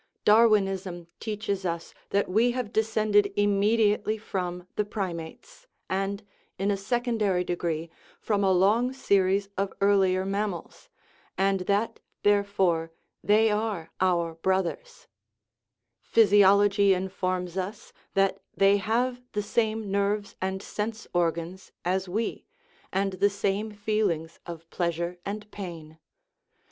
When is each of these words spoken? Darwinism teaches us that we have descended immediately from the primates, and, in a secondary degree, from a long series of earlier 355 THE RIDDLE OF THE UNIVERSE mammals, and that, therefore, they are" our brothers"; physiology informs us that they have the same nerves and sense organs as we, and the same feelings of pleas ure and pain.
Darwinism 0.25 1.05
teaches 1.19 1.63
us 1.63 1.93
that 2.09 2.27
we 2.27 2.53
have 2.53 2.73
descended 2.73 3.31
immediately 3.35 4.17
from 4.17 4.65
the 4.75 4.83
primates, 4.83 5.67
and, 5.91 6.23
in 6.57 6.71
a 6.71 6.75
secondary 6.75 7.43
degree, 7.43 7.87
from 8.19 8.43
a 8.43 8.51
long 8.51 8.93
series 8.93 9.47
of 9.59 9.71
earlier 9.79 10.23
355 10.23 10.31
THE 10.41 10.51
RIDDLE 10.51 10.53
OF 10.57 10.87
THE 10.87 11.53
UNIVERSE 11.53 11.67
mammals, 11.67 11.67
and 11.67 11.67
that, 11.93 11.99
therefore, 12.23 12.91
they 13.23 13.51
are" 13.51 13.91
our 14.01 14.33
brothers"; 14.33 15.07
physiology 16.15 16.95
informs 16.95 17.55
us 17.55 17.93
that 18.15 18.39
they 18.57 18.77
have 18.77 19.21
the 19.33 19.43
same 19.43 19.91
nerves 19.91 20.35
and 20.41 20.63
sense 20.63 21.05
organs 21.13 21.71
as 21.85 22.09
we, 22.09 22.43
and 22.91 23.13
the 23.13 23.29
same 23.29 23.69
feelings 23.69 24.39
of 24.47 24.67
pleas 24.71 24.97
ure 24.97 25.17
and 25.27 25.51
pain. 25.51 25.99